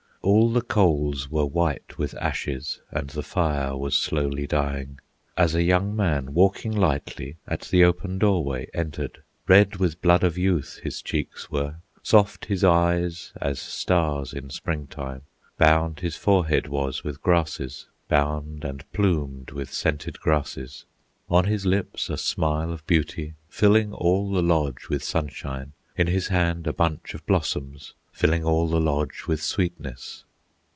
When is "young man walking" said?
5.63-6.71